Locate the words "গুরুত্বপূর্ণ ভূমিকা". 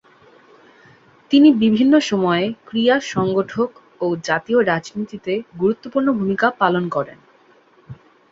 5.59-6.47